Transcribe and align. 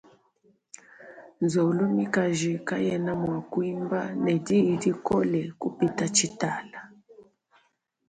Nzolo 1.43 1.83
mukaji 1.95 2.51
kayena 2.67 3.11
mua 3.21 3.39
kuimba 3.51 4.01
ne 4.23 4.33
diyi 4.45 4.73
kikole 4.83 5.41
kupita 5.61 6.05
tshitala. 6.15 6.79